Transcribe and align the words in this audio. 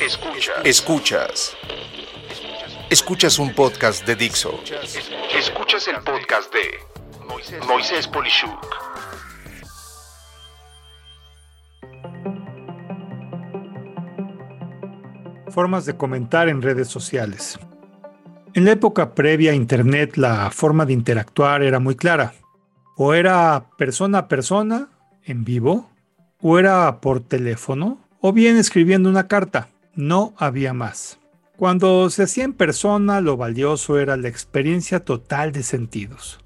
Escuchas. 0.00 0.64
Escuchas. 0.64 1.56
Escuchas 2.88 3.38
un 3.38 3.54
podcast 3.54 4.06
de 4.06 4.16
Dixo. 4.16 4.58
Escuchas 5.36 5.88
el 5.88 5.96
podcast 5.96 6.50
de 6.54 7.60
Moisés 7.66 8.08
Polishuk. 8.08 8.66
Formas 15.50 15.84
de 15.84 15.94
comentar 15.98 16.48
en 16.48 16.62
redes 16.62 16.88
sociales. 16.88 17.58
En 18.54 18.64
la 18.64 18.70
época 18.70 19.14
previa 19.14 19.52
a 19.52 19.54
Internet, 19.54 20.16
la 20.16 20.50
forma 20.50 20.86
de 20.86 20.94
interactuar 20.94 21.62
era 21.62 21.78
muy 21.78 21.94
clara. 21.94 22.32
O 22.96 23.12
era 23.12 23.66
persona 23.76 24.20
a 24.20 24.28
persona, 24.28 24.88
en 25.24 25.44
vivo, 25.44 25.90
o 26.40 26.58
era 26.58 27.02
por 27.02 27.20
teléfono, 27.20 27.98
o 28.22 28.32
bien 28.32 28.56
escribiendo 28.56 29.10
una 29.10 29.28
carta. 29.28 29.68
No 29.94 30.34
había 30.38 30.72
más. 30.72 31.18
Cuando 31.56 32.08
se 32.10 32.22
hacía 32.22 32.44
en 32.44 32.54
persona, 32.54 33.20
lo 33.20 33.36
valioso 33.36 33.98
era 33.98 34.16
la 34.16 34.28
experiencia 34.28 35.04
total 35.04 35.52
de 35.52 35.62
sentidos. 35.62 36.40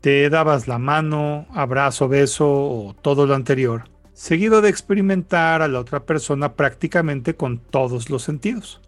Te 0.00 0.28
dabas 0.28 0.68
la 0.68 0.78
mano, 0.78 1.46
abrazo, 1.50 2.08
beso 2.08 2.46
o 2.48 2.94
todo 3.00 3.26
lo 3.26 3.34
anterior, 3.34 3.84
seguido 4.12 4.60
de 4.60 4.68
experimentar 4.68 5.62
a 5.62 5.68
la 5.68 5.80
otra 5.80 6.04
persona 6.04 6.54
prácticamente 6.54 7.34
con 7.34 7.58
todos 7.58 8.10
los 8.10 8.22
sentidos. 8.22 8.80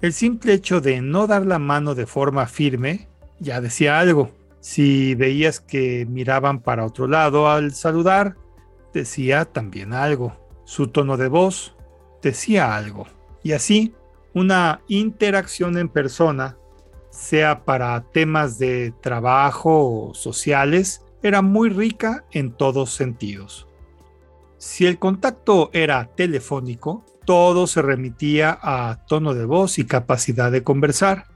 El 0.00 0.12
simple 0.12 0.52
hecho 0.52 0.80
de 0.80 1.00
no 1.00 1.26
dar 1.26 1.44
la 1.44 1.58
mano 1.58 1.94
de 1.94 2.06
forma 2.06 2.46
firme 2.46 3.08
ya 3.40 3.60
decía 3.60 3.98
algo. 3.98 4.30
Si 4.60 5.14
veías 5.14 5.60
que 5.60 6.06
miraban 6.06 6.60
para 6.60 6.86
otro 6.86 7.06
lado 7.06 7.50
al 7.50 7.72
saludar, 7.72 8.36
decía 8.94 9.44
también 9.44 9.92
algo. 9.92 10.36
Su 10.64 10.88
tono 10.88 11.16
de 11.16 11.28
voz 11.28 11.74
decía 12.22 12.76
algo. 12.76 13.06
Y 13.42 13.52
así, 13.52 13.94
una 14.34 14.82
interacción 14.88 15.78
en 15.78 15.88
persona, 15.88 16.56
sea 17.10 17.64
para 17.64 18.02
temas 18.12 18.58
de 18.58 18.92
trabajo 19.00 20.08
o 20.08 20.14
sociales, 20.14 21.04
era 21.22 21.42
muy 21.42 21.70
rica 21.70 22.24
en 22.30 22.52
todos 22.52 22.90
sentidos. 22.90 23.66
Si 24.58 24.86
el 24.86 24.98
contacto 24.98 25.70
era 25.72 26.10
telefónico, 26.14 27.04
todo 27.24 27.66
se 27.66 27.82
remitía 27.82 28.58
a 28.60 29.04
tono 29.06 29.34
de 29.34 29.44
voz 29.44 29.78
y 29.78 29.84
capacidad 29.84 30.50
de 30.50 30.64
conversar. 30.64 31.26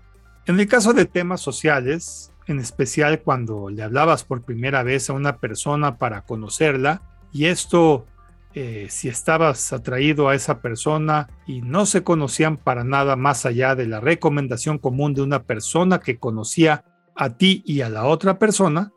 En 0.47 0.59
el 0.59 0.67
caso 0.67 0.93
de 0.93 1.05
temas 1.05 1.41
sociales, 1.41 2.33
en 2.47 2.59
especial 2.59 3.21
cuando 3.23 3.69
le 3.69 3.83
hablabas 3.83 4.25
por 4.25 4.43
primera 4.43 4.83
vez 4.83 5.11
a 5.11 5.13
una 5.13 5.39
persona 5.39 5.99
para 5.99 6.23
conocerla, 6.23 7.03
y 7.33 7.47
esto 7.47 8.07
eh, 8.55 8.87
si 8.91 9.09
estabas 9.09 9.73
atraído 9.73 10.29
a 10.29 10.35
esa 10.35 10.61
persona 10.61 11.29
y 11.47 11.63
no 11.63 11.87
se 11.87 12.03
conocían 12.03 12.57
para 12.57 12.85
nada 12.85 13.17
más 13.17 13.47
allá 13.47 13.75
de 13.75 13.87
la 13.87 14.01
recomendación 14.01 14.79
común 14.79 15.15
de 15.15 15.23
una 15.23 15.45
persona 15.45 16.01
que 16.01 16.19
conocía 16.19 16.85
a 17.17 17.37
ti 17.37 17.63
y 17.67 17.81
a 17.81 17.89
la 17.89 18.05
otra 18.05 18.39
persona, 18.39 18.93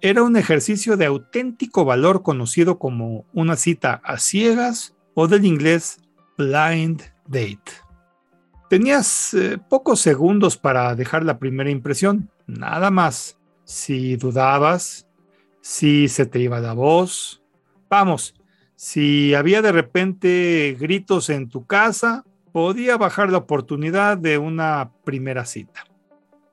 era 0.00 0.22
un 0.22 0.36
ejercicio 0.36 0.98
de 0.98 1.06
auténtico 1.06 1.86
valor 1.86 2.22
conocido 2.22 2.78
como 2.78 3.24
una 3.32 3.56
cita 3.56 4.02
a 4.04 4.18
ciegas 4.18 4.94
o 5.14 5.28
del 5.28 5.46
inglés 5.46 5.98
Blind 6.36 7.02
Date. 7.26 7.72
Tenías 8.68 9.32
eh, 9.32 9.58
pocos 9.68 10.00
segundos 10.00 10.58
para 10.58 10.94
dejar 10.94 11.24
la 11.24 11.38
primera 11.38 11.70
impresión, 11.70 12.30
nada 12.46 12.90
más. 12.90 13.38
Si 13.64 14.16
dudabas, 14.16 15.06
si 15.62 16.08
se 16.08 16.26
te 16.26 16.40
iba 16.40 16.60
la 16.60 16.74
voz, 16.74 17.42
vamos, 17.88 18.34
si 18.84 19.32
había 19.32 19.62
de 19.62 19.72
repente 19.72 20.76
gritos 20.78 21.30
en 21.30 21.48
tu 21.48 21.64
casa, 21.64 22.26
podía 22.52 22.98
bajar 22.98 23.32
la 23.32 23.38
oportunidad 23.38 24.18
de 24.18 24.36
una 24.36 24.90
primera 25.04 25.46
cita. 25.46 25.84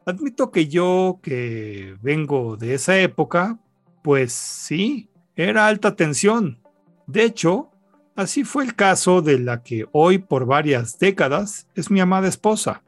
Admito 0.06 0.50
que 0.50 0.70
yo, 0.70 1.20
que 1.22 1.98
vengo 2.02 2.56
de 2.56 2.76
esa 2.76 2.98
época, 2.98 3.60
pues 4.02 4.32
sí, 4.32 5.10
era 5.36 5.68
alta 5.68 5.98
tensión. 5.98 6.58
De 7.06 7.26
hecho, 7.26 7.68
Así 8.16 8.44
fue 8.44 8.66
el 8.66 8.76
caso 8.76 9.22
de 9.22 9.40
la 9.40 9.64
que 9.64 9.88
hoy 9.94 10.20
por 10.20 10.46
varias 10.46 11.00
décadas 11.00 11.68
es 11.76 11.90
mi 11.90 12.02
amada 12.02 12.28
esposa. 12.28 12.84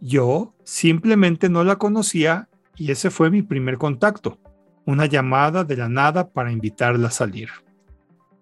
Yo 0.00 0.54
simplemente 0.64 1.48
no 1.48 1.62
la 1.64 1.76
conocía 1.76 2.48
y 2.76 2.90
ese 2.90 3.10
fue 3.10 3.30
mi 3.30 3.42
primer 3.42 3.78
contacto, 3.78 4.38
una 4.84 5.06
llamada 5.06 5.62
de 5.62 5.76
la 5.76 5.88
nada 5.88 6.28
para 6.28 6.52
invitarla 6.52 7.08
a 7.08 7.12
salir. 7.12 7.63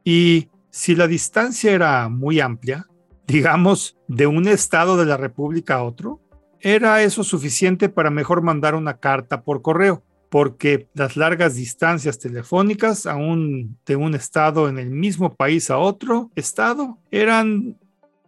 Y 0.04 0.48
si 0.70 0.94
la 0.94 1.06
distancia 1.06 1.72
era 1.72 2.08
muy 2.08 2.40
amplia, 2.40 2.86
digamos 3.26 3.96
de 4.08 4.26
un 4.26 4.48
estado 4.48 4.96
de 4.96 5.06
la 5.06 5.16
República 5.16 5.76
a 5.76 5.84
otro, 5.84 6.20
era 6.60 7.02
eso 7.02 7.24
suficiente 7.24 7.88
para 7.88 8.10
mejor 8.10 8.42
mandar 8.42 8.74
una 8.74 8.98
carta 8.98 9.42
por 9.42 9.62
correo 9.62 10.02
porque 10.32 10.88
las 10.94 11.18
largas 11.18 11.56
distancias 11.56 12.18
telefónicas, 12.18 13.04
aún 13.04 13.76
de 13.84 13.96
un 13.96 14.14
estado 14.14 14.66
en 14.70 14.78
el 14.78 14.88
mismo 14.88 15.34
país 15.34 15.68
a 15.68 15.76
otro 15.76 16.30
estado, 16.34 16.96
eran 17.10 17.76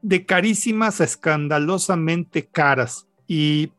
de 0.03 0.27
carísimas 0.27 1.01
a 1.01 1.05
escandalosamente 1.05 2.45
caras. 2.45 3.09
Y 3.27 3.73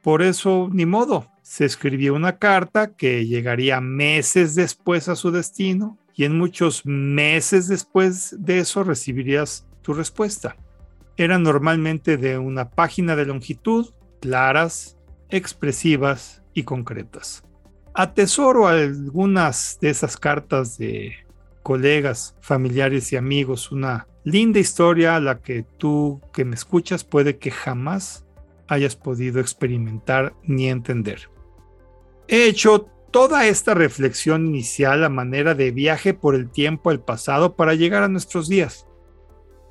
por 0.00 0.22
eso, 0.22 0.68
ni 0.72 0.86
modo, 0.86 1.26
se 1.42 1.64
escribió 1.64 2.14
una 2.14 2.38
carta 2.38 2.94
que 2.94 3.26
llegaría 3.26 3.80
meses 3.80 4.54
después 4.54 5.08
a 5.08 5.16
su 5.16 5.32
destino 5.32 5.98
y 6.16 6.24
en 6.24 6.36
muchos 6.36 6.84
meses 6.84 7.68
después 7.68 8.34
de 8.38 8.58
eso 8.58 8.82
recibirías 8.82 9.66
tu 9.82 9.94
respuesta. 9.94 10.56
Eran 11.16 11.44
normalmente 11.44 12.16
de 12.16 12.38
una 12.38 12.70
página 12.70 13.14
de 13.14 13.26
longitud, 13.26 13.90
claras, 14.20 14.96
expresivas 15.30 16.42
y 16.52 16.64
concretas 16.64 17.46
atesoro 17.96 18.68
algunas 18.68 19.78
de 19.80 19.88
esas 19.88 20.16
cartas 20.18 20.76
de 20.76 21.14
colegas, 21.62 22.36
familiares 22.40 23.12
y 23.12 23.16
amigos, 23.16 23.72
una 23.72 24.06
linda 24.22 24.60
historia 24.60 25.16
a 25.16 25.20
la 25.20 25.40
que 25.40 25.64
tú 25.78 26.20
que 26.32 26.44
me 26.44 26.54
escuchas 26.54 27.04
puede 27.04 27.38
que 27.38 27.50
jamás 27.50 28.26
hayas 28.68 28.96
podido 28.96 29.40
experimentar 29.40 30.34
ni 30.42 30.68
entender. 30.68 31.30
He 32.28 32.48
hecho 32.48 32.88
toda 33.16 33.46
esta 33.46 33.72
reflexión 33.72 34.46
inicial 34.46 35.02
a 35.02 35.08
manera 35.08 35.54
de 35.54 35.70
viaje 35.70 36.12
por 36.12 36.34
el 36.34 36.50
tiempo 36.50 36.90
al 36.90 37.00
pasado 37.00 37.56
para 37.56 37.72
llegar 37.72 38.02
a 38.02 38.08
nuestros 38.08 38.46
días. 38.46 38.86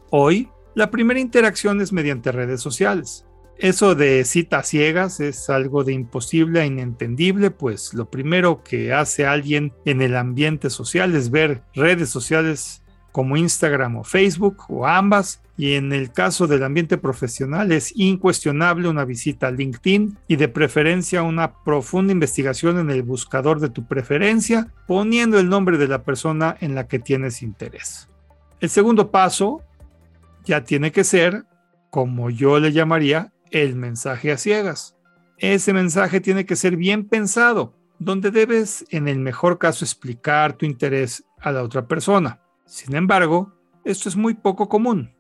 Hoy, 0.09 0.49
la 0.73 0.89
primera 0.89 1.19
interacción 1.19 1.79
es 1.79 1.93
mediante 1.93 2.31
redes 2.31 2.59
sociales. 2.59 3.27
Eso 3.59 3.93
de 3.93 4.25
citas 4.25 4.67
ciegas 4.69 5.19
es 5.19 5.47
algo 5.51 5.83
de 5.83 5.93
imposible 5.93 6.63
e 6.63 6.65
inentendible, 6.65 7.51
pues 7.51 7.93
lo 7.93 8.09
primero 8.09 8.63
que 8.63 8.93
hace 8.93 9.27
alguien 9.27 9.73
en 9.85 10.01
el 10.01 10.15
ambiente 10.15 10.71
social 10.71 11.13
es 11.13 11.29
ver 11.29 11.61
redes 11.75 12.09
sociales 12.09 12.81
como 13.11 13.37
Instagram 13.37 13.97
o 13.97 14.03
Facebook 14.03 14.63
o 14.69 14.87
ambas, 14.87 15.43
y 15.57 15.75
en 15.75 15.93
el 15.93 16.11
caso 16.11 16.47
del 16.47 16.63
ambiente 16.63 16.97
profesional 16.97 17.71
es 17.71 17.93
incuestionable 17.95 18.89
una 18.89 19.05
visita 19.05 19.47
a 19.47 19.51
LinkedIn 19.51 20.17
y 20.27 20.35
de 20.35 20.49
preferencia 20.49 21.23
una 21.23 21.63
profunda 21.63 22.11
investigación 22.11 22.77
en 22.77 22.91
el 22.91 23.03
buscador 23.03 23.59
de 23.59 23.69
tu 23.69 23.87
preferencia, 23.87 24.73
poniendo 24.85 25.39
el 25.39 25.49
nombre 25.49 25.77
de 25.77 25.87
la 25.87 26.03
persona 26.03 26.57
en 26.59 26.75
la 26.75 26.87
que 26.87 26.99
tienes 26.99 27.41
interés. 27.41 28.09
El 28.59 28.69
segundo 28.69 29.11
paso 29.11 29.61
ya 30.43 30.63
tiene 30.63 30.91
que 30.91 31.03
ser, 31.03 31.45
como 31.89 32.29
yo 32.29 32.59
le 32.59 32.73
llamaría, 32.73 33.31
el 33.51 33.75
mensaje 33.75 34.31
a 34.31 34.37
ciegas. 34.37 34.97
Ese 35.37 35.71
mensaje 35.73 36.19
tiene 36.19 36.45
que 36.45 36.55
ser 36.55 36.75
bien 36.75 37.07
pensado, 37.07 37.77
donde 37.99 38.31
debes 38.31 38.85
en 38.89 39.07
el 39.07 39.19
mejor 39.19 39.57
caso 39.57 39.85
explicar 39.85 40.53
tu 40.53 40.65
interés 40.65 41.23
a 41.39 41.51
la 41.51 41.63
otra 41.63 41.87
persona. 41.87 42.41
Sin 42.65 42.95
embargo, 42.95 43.53
esto 43.85 44.09
es 44.09 44.15
muy 44.15 44.33
poco 44.33 44.67
común. 44.67 45.14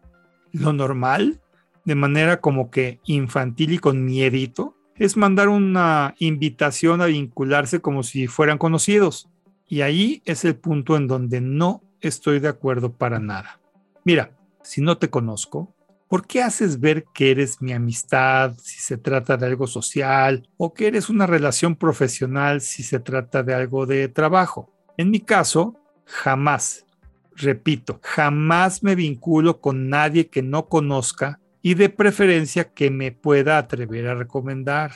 Lo 0.57 0.73
normal, 0.73 1.41
de 1.83 1.95
manera 1.95 2.39
como 2.39 2.71
que 2.71 2.99
infantil 3.05 3.73
y 3.73 3.79
con 3.79 4.05
miedito, 4.05 4.75
es 4.95 5.17
mandar 5.17 5.49
una 5.49 6.15
invitación 6.19 7.01
a 7.01 7.07
vincularse 7.07 7.81
como 7.81 8.03
si 8.03 8.27
fueran 8.27 8.57
conocidos. 8.57 9.29
Y 9.67 9.81
ahí 9.81 10.21
es 10.25 10.45
el 10.45 10.55
punto 10.55 10.95
en 10.95 11.07
donde 11.07 11.41
no 11.41 11.83
estoy 11.99 12.39
de 12.39 12.47
acuerdo 12.47 12.93
para 12.93 13.19
nada. 13.19 13.59
Mira, 14.05 14.31
si 14.63 14.81
no 14.81 14.97
te 14.97 15.09
conozco, 15.09 15.75
¿Por 16.07 16.27
qué 16.27 16.43
haces 16.43 16.79
ver 16.79 17.05
que 17.15 17.31
eres 17.31 17.63
mi 17.63 17.73
amistad 17.73 18.53
si 18.61 18.79
se 18.79 18.97
trata 18.97 19.37
de 19.37 19.47
algo 19.47 19.65
social 19.65 20.47
o 20.55 20.71
que 20.71 20.85
eres 20.85 21.09
una 21.09 21.25
relación 21.25 21.75
profesional 21.75 22.61
si 22.61 22.83
se 22.83 22.99
trata 22.99 23.41
de 23.41 23.55
algo 23.55 23.87
de 23.87 24.07
trabajo? 24.07 24.71
En 24.97 25.09
mi 25.09 25.19
caso, 25.19 25.75
jamás, 26.05 26.84
repito, 27.35 27.99
jamás 28.03 28.83
me 28.83 28.95
vinculo 28.95 29.59
con 29.59 29.89
nadie 29.89 30.27
que 30.27 30.41
no 30.41 30.67
conozca 30.67 31.39
y 31.61 31.73
de 31.73 31.89
preferencia 31.89 32.73
que 32.73 32.91
me 32.91 33.11
pueda 33.11 33.57
atrever 33.57 34.07
a 34.07 34.15
recomendar. 34.15 34.91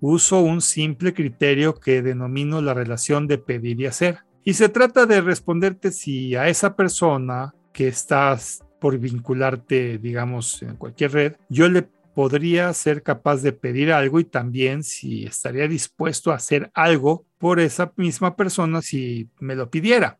Uso 0.00 0.40
un 0.40 0.60
simple 0.60 1.12
criterio 1.12 1.74
que 1.74 2.02
denomino 2.02 2.62
la 2.62 2.74
relación 2.74 3.26
de 3.26 3.38
pedir 3.38 3.80
y 3.80 3.86
hacer. 3.86 4.18
Y 4.44 4.54
se 4.54 4.68
trata 4.68 5.06
de 5.06 5.20
responderte 5.20 5.90
si 5.90 6.34
a 6.34 6.48
esa 6.48 6.76
persona 6.76 7.54
que 7.72 7.88
estás 7.88 8.64
por 8.80 8.96
vincularte, 8.98 9.98
digamos, 9.98 10.62
en 10.62 10.76
cualquier 10.76 11.12
red, 11.12 11.36
yo 11.48 11.68
le 11.68 11.88
podría 12.14 12.72
ser 12.72 13.02
capaz 13.02 13.42
de 13.42 13.52
pedir 13.52 13.92
algo 13.92 14.18
y 14.18 14.24
también 14.24 14.82
si 14.82 15.24
estaría 15.24 15.68
dispuesto 15.68 16.32
a 16.32 16.36
hacer 16.36 16.70
algo 16.74 17.26
por 17.38 17.60
esa 17.60 17.92
misma 17.96 18.34
persona 18.34 18.82
si 18.82 19.28
me 19.40 19.54
lo 19.54 19.70
pidiera. 19.70 20.18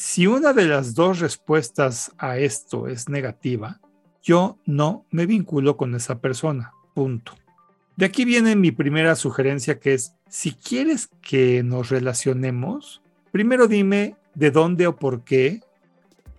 Si 0.00 0.28
una 0.28 0.52
de 0.52 0.66
las 0.66 0.94
dos 0.94 1.18
respuestas 1.18 2.12
a 2.18 2.38
esto 2.38 2.86
es 2.86 3.08
negativa, 3.08 3.80
yo 4.22 4.56
no 4.64 5.04
me 5.10 5.26
vinculo 5.26 5.76
con 5.76 5.96
esa 5.96 6.20
persona. 6.20 6.70
Punto. 6.94 7.32
De 7.96 8.06
aquí 8.06 8.24
viene 8.24 8.54
mi 8.54 8.70
primera 8.70 9.16
sugerencia 9.16 9.80
que 9.80 9.94
es, 9.94 10.14
si 10.28 10.52
quieres 10.52 11.10
que 11.20 11.64
nos 11.64 11.88
relacionemos, 11.88 13.02
primero 13.32 13.66
dime 13.66 14.14
de 14.36 14.52
dónde 14.52 14.86
o 14.86 14.94
por 14.94 15.24
qué. 15.24 15.62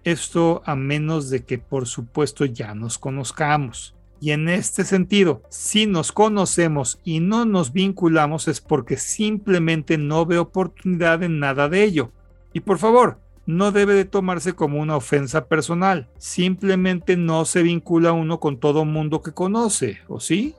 Esto 0.05 0.61
a 0.65 0.77
menos 0.77 1.29
de 1.29 1.43
que 1.43 1.57
por 1.57 1.85
supuesto 1.85 2.45
ya 2.45 2.73
nos 2.73 2.97
conozcamos. 2.97 3.93
Y 4.21 4.31
en 4.31 4.47
este 4.47 4.85
sentido, 4.85 5.43
si 5.49 5.85
nos 5.85 6.13
conocemos 6.13 7.01
y 7.03 7.19
no 7.19 7.43
nos 7.43 7.73
vinculamos 7.73 8.47
es 8.47 8.61
porque 8.61 8.95
simplemente 8.95 9.97
no 9.97 10.25
veo 10.25 10.43
oportunidad 10.43 11.23
en 11.23 11.39
nada 11.39 11.67
de 11.67 11.83
ello. 11.83 12.13
Y 12.53 12.61
por 12.61 12.77
favor, 12.77 13.19
no 13.49 13.71
debe 13.71 13.95
de 13.95 14.05
tomarse 14.05 14.53
como 14.53 14.79
una 14.79 14.95
ofensa 14.95 15.47
personal. 15.47 16.07
Simplemente 16.19 17.17
no 17.17 17.45
se 17.45 17.63
vincula 17.63 18.11
uno 18.11 18.39
con 18.39 18.59
todo 18.59 18.85
mundo 18.85 19.23
que 19.23 19.31
conoce, 19.31 19.97
¿o 20.07 20.19
sí? 20.19 20.53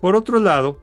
Por 0.00 0.16
otro 0.16 0.40
lado, 0.40 0.80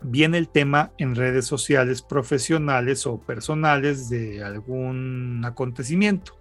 viene 0.00 0.38
el 0.38 0.48
tema 0.48 0.90
en 0.96 1.16
redes 1.16 1.44
sociales 1.44 2.00
profesionales 2.00 3.06
o 3.06 3.20
personales 3.20 4.08
de 4.08 4.42
algún 4.42 5.42
acontecimiento. 5.44 6.38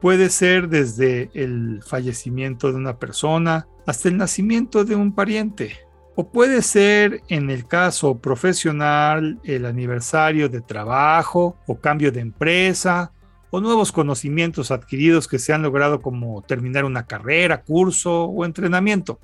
Puede 0.00 0.30
ser 0.30 0.68
desde 0.68 1.30
el 1.34 1.82
fallecimiento 1.84 2.70
de 2.70 2.76
una 2.76 3.00
persona 3.00 3.66
hasta 3.84 4.08
el 4.08 4.16
nacimiento 4.16 4.84
de 4.84 4.94
un 4.94 5.12
pariente. 5.12 5.72
O 6.14 6.30
puede 6.30 6.62
ser, 6.62 7.20
en 7.28 7.50
el 7.50 7.66
caso 7.66 8.16
profesional, 8.20 9.40
el 9.42 9.66
aniversario 9.66 10.48
de 10.48 10.60
trabajo 10.60 11.56
o 11.66 11.80
cambio 11.80 12.12
de 12.12 12.20
empresa 12.20 13.10
o 13.54 13.60
nuevos 13.60 13.92
conocimientos 13.92 14.72
adquiridos 14.72 15.28
que 15.28 15.38
se 15.38 15.52
han 15.52 15.62
logrado 15.62 16.02
como 16.02 16.42
terminar 16.42 16.84
una 16.84 17.06
carrera, 17.06 17.62
curso 17.62 18.24
o 18.24 18.44
entrenamiento. 18.44 19.20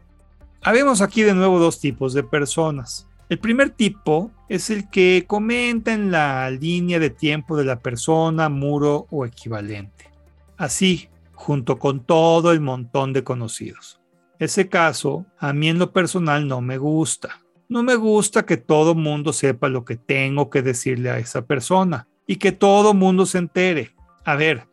Habemos 0.63 1.01
aquí 1.01 1.23
de 1.23 1.35
nuevo 1.35 1.59
dos 1.59 1.81
tipos 1.81 2.15
de 2.15 2.23
personas. 2.23 3.09
El 3.29 3.41
primer 3.41 3.71
tipo 3.71 4.31
es 4.49 4.71
el 4.71 4.89
que 4.89 5.25
comenta 5.27 5.93
en 5.93 6.13
la 6.13 6.49
línea 6.51 7.01
de 7.01 7.11
tiempo 7.11 7.57
de 7.57 7.65
la 7.65 7.81
persona, 7.81 8.49
muro 8.49 9.09
o 9.11 9.27
equivalente 9.27 10.11
así, 10.61 11.09
junto 11.33 11.79
con 11.79 12.05
todo 12.05 12.53
el 12.53 12.61
montón 12.61 13.15
de 13.15 13.25
conocidos. 13.25 13.99
Ese 14.39 14.69
caso, 14.69 15.25
a 15.39 15.53
mí 15.55 15.69
en 15.69 15.79
lo 15.79 15.91
personal 15.91 16.47
no 16.47 16.61
me 16.61 16.77
gusta. 16.77 17.41
No 17.69 17.83
me 17.83 17.97
gusta 17.97 18.45
que 18.45 18.59
todo 18.59 18.95
mundo 18.95 19.33
sepa 19.33 19.69
lo 19.69 19.85
que 19.85 19.97
tengo 19.97 20.51
que 20.51 20.61
decirle 20.61 21.11
a 21.11 21.19
esa 21.19 21.47
persona 21.47 22.07
y 22.27 22.37
que 22.37 22.53
todo 22.53 22.93
mundo 22.93 23.25
se 23.25 23.39
entere. 23.39 23.95
A 24.25 24.37
ver, 24.37 24.67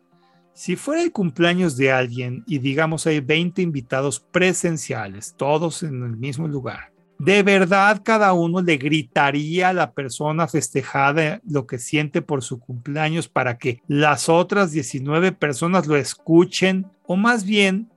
si 0.52 0.76
fuera 0.76 1.02
el 1.02 1.12
cumpleaños 1.12 1.76
de 1.76 1.92
alguien 1.92 2.44
y 2.46 2.58
digamos 2.58 3.06
hay 3.06 3.20
20 3.20 3.62
invitados 3.62 4.20
presenciales, 4.20 5.34
todos 5.36 5.82
en 5.82 6.02
el 6.02 6.16
mismo 6.16 6.48
lugar, 6.48 6.92
de 7.18 7.42
verdad 7.42 8.02
cada 8.04 8.32
uno 8.32 8.60
le 8.60 8.76
gritaría 8.76 9.70
a 9.70 9.72
la 9.72 9.92
persona 9.92 10.46
festejada 10.46 11.40
lo 11.48 11.66
que 11.66 11.78
siente 11.78 12.22
por 12.22 12.42
su 12.42 12.60
cumpleaños 12.60 13.28
para 13.28 13.58
que 13.58 13.82
las 13.88 14.28
otras 14.28 14.70
19 14.70 15.32
personas 15.32 15.86
lo 15.86 15.96
escuchen 15.96 16.86
o 17.06 17.16
más 17.16 17.44
bien 17.44 17.90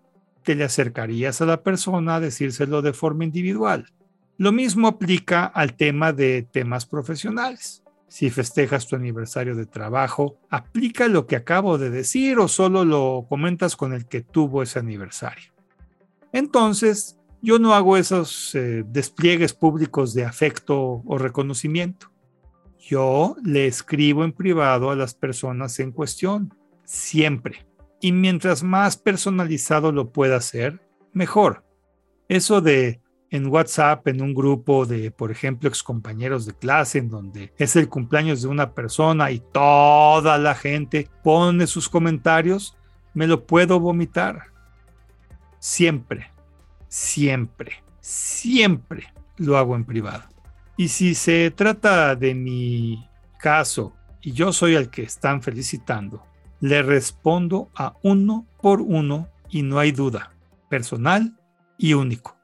te 0.43 0.55
le 0.55 0.63
acercarías 0.63 1.41
a 1.41 1.45
la 1.45 1.61
persona 1.61 2.15
a 2.15 2.19
decírselo 2.19 2.81
de 2.81 2.93
forma 2.93 3.23
individual. 3.23 3.87
Lo 4.37 4.51
mismo 4.51 4.87
aplica 4.87 5.45
al 5.45 5.75
tema 5.75 6.13
de 6.13 6.41
temas 6.43 6.85
profesionales. 6.85 7.83
Si 8.11 8.29
festejas 8.29 8.87
tu 8.87 8.97
aniversario 8.97 9.55
de 9.55 9.65
trabajo, 9.65 10.37
aplica 10.49 11.07
lo 11.07 11.27
que 11.27 11.37
acabo 11.37 11.77
de 11.77 11.89
decir 11.89 12.39
o 12.39 12.49
solo 12.49 12.83
lo 12.83 13.25
comentas 13.29 13.77
con 13.77 13.93
el 13.93 14.05
que 14.05 14.19
tuvo 14.19 14.63
ese 14.63 14.79
aniversario. 14.79 15.53
Entonces, 16.33 17.17
yo 17.41 17.57
no 17.57 17.73
hago 17.73 17.95
esos 17.95 18.53
eh, 18.53 18.83
despliegues 18.85 19.53
públicos 19.53 20.13
de 20.13 20.25
afecto 20.25 21.01
o 21.05 21.17
reconocimiento. 21.17 22.11
Yo 22.77 23.37
le 23.45 23.65
escribo 23.65 24.25
en 24.25 24.33
privado 24.33 24.91
a 24.91 24.97
las 24.97 25.13
personas 25.13 25.79
en 25.79 25.93
cuestión, 25.93 26.53
siempre. 26.83 27.65
Y 28.01 28.11
mientras 28.11 28.61
más 28.61 28.97
personalizado 28.97 29.93
lo 29.93 30.11
pueda 30.11 30.35
hacer, 30.35 30.81
mejor. 31.13 31.63
Eso 32.27 32.59
de 32.59 33.00
en 33.31 33.47
WhatsApp, 33.47 34.07
en 34.07 34.21
un 34.21 34.35
grupo 34.35 34.85
de, 34.85 35.09
por 35.09 35.31
ejemplo, 35.31 35.67
excompañeros 35.67 36.45
de 36.45 36.53
clase, 36.53 36.99
en 36.99 37.09
donde 37.09 37.51
es 37.57 37.75
el 37.75 37.89
cumpleaños 37.89 38.43
de 38.43 38.49
una 38.49 38.73
persona 38.73 39.31
y 39.31 39.39
toda 39.39 40.37
la 40.37 40.53
gente 40.53 41.09
pone 41.23 41.65
sus 41.65 41.89
comentarios, 41.89 42.77
me 43.15 43.25
lo 43.25 43.47
puedo 43.47 43.79
vomitar. 43.79 44.43
Siempre 45.57 46.31
siempre, 46.91 47.83
siempre 48.01 49.07
lo 49.37 49.57
hago 49.57 49.75
en 49.75 49.85
privado. 49.85 50.23
Y 50.75 50.89
si 50.89 51.15
se 51.15 51.49
trata 51.51 52.15
de 52.15 52.35
mi 52.35 53.07
caso 53.39 53.93
y 54.21 54.33
yo 54.33 54.51
soy 54.51 54.75
el 54.75 54.89
que 54.89 55.03
están 55.03 55.41
felicitando, 55.41 56.23
le 56.59 56.83
respondo 56.83 57.69
a 57.75 57.95
uno 58.03 58.45
por 58.61 58.81
uno 58.81 59.29
y 59.49 59.63
no 59.63 59.79
hay 59.79 59.93
duda, 59.93 60.33
personal 60.69 61.39
y 61.77 61.93
único. 61.93 62.37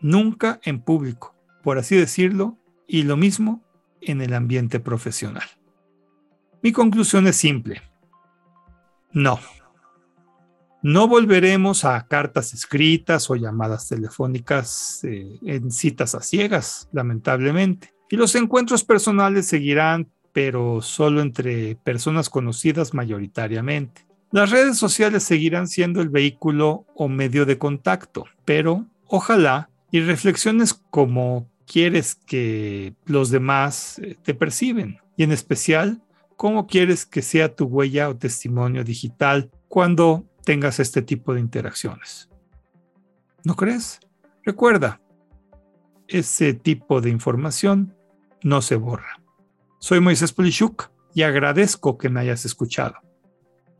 Nunca 0.00 0.60
en 0.64 0.80
público, 0.80 1.34
por 1.62 1.78
así 1.78 1.96
decirlo, 1.96 2.58
y 2.86 3.02
lo 3.02 3.16
mismo 3.16 3.62
en 4.00 4.20
el 4.20 4.34
ambiente 4.34 4.80
profesional. 4.80 5.44
Mi 6.62 6.72
conclusión 6.72 7.26
es 7.26 7.36
simple. 7.36 7.82
No, 9.12 9.38
no 10.82 11.08
volveremos 11.08 11.84
a 11.84 12.06
cartas 12.06 12.54
escritas 12.54 13.28
o 13.30 13.36
llamadas 13.36 13.88
telefónicas 13.88 15.04
eh, 15.04 15.38
en 15.42 15.70
citas 15.70 16.14
a 16.14 16.22
ciegas, 16.22 16.88
lamentablemente. 16.92 17.92
Y 18.08 18.16
los 18.16 18.34
encuentros 18.34 18.82
personales 18.82 19.46
seguirán, 19.46 20.10
pero 20.32 20.80
solo 20.80 21.20
entre 21.20 21.76
personas 21.76 22.30
conocidas 22.30 22.94
mayoritariamente. 22.94 24.06
Las 24.32 24.50
redes 24.50 24.78
sociales 24.78 25.22
seguirán 25.22 25.68
siendo 25.68 26.00
el 26.00 26.08
vehículo 26.08 26.86
o 26.94 27.08
medio 27.08 27.44
de 27.44 27.58
contacto, 27.58 28.24
pero 28.44 28.86
ojalá 29.06 29.69
y 29.90 30.00
reflexiones 30.00 30.74
como 30.74 31.48
quieres 31.66 32.14
que 32.14 32.94
los 33.06 33.30
demás 33.30 33.98
eh, 33.98 34.16
te 34.22 34.34
perciben 34.34 34.98
y 35.16 35.22
en 35.22 35.32
especial 35.32 36.02
cómo 36.36 36.66
quieres 36.66 37.06
que 37.06 37.22
sea 37.22 37.54
tu 37.54 37.66
huella 37.66 38.08
o 38.08 38.16
testimonio 38.16 38.82
digital 38.82 39.50
cuando 39.68 40.24
tengas 40.44 40.80
este 40.80 41.02
tipo 41.02 41.34
de 41.34 41.40
interacciones. 41.40 42.28
¿No 43.44 43.56
crees? 43.56 44.00
Recuerda, 44.42 45.00
ese 46.08 46.54
tipo 46.54 47.00
de 47.00 47.10
información 47.10 47.94
no 48.42 48.62
se 48.62 48.76
borra. 48.76 49.20
Soy 49.78 50.00
Moisés 50.00 50.32
Polishuk 50.32 50.90
y 51.14 51.22
agradezco 51.22 51.98
que 51.98 52.08
me 52.08 52.20
hayas 52.20 52.44
escuchado. 52.44 52.96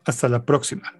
Hasta 0.05 0.29
la 0.29 0.45
próxima. 0.45 1.00